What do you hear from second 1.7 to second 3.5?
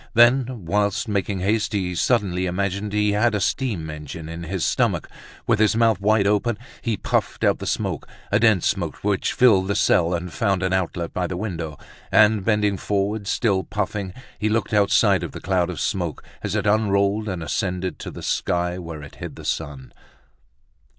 he suddenly imagined he had a